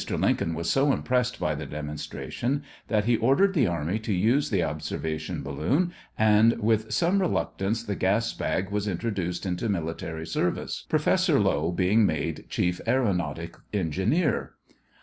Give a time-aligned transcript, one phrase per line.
[0.09, 4.63] Lincoln was so impressed by the demonstration that he ordered the army to use the
[4.63, 10.85] observation balloon, and so with some reluctance the gas bag was introduced into military service,
[10.89, 14.53] Professor Lowe being made chief aëronautic engineer.